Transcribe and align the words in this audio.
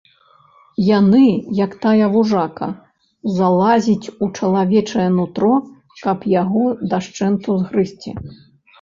Яна, 0.99 1.19
як 1.65 1.71
тая 1.83 2.07
вужака, 2.15 2.69
залазіць 3.37 4.11
у 4.23 4.33
чалавечае 4.37 5.09
нутро, 5.21 5.55
каб 6.03 6.29
яго 6.41 6.63
дашчэнту 6.91 7.49
згрызці. 7.65 8.11